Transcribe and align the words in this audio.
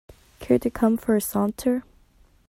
Care 0.39 0.57
to 0.57 0.71
come 0.71 0.97
for 0.97 1.15
a 1.15 1.21
saunter? 1.21 1.83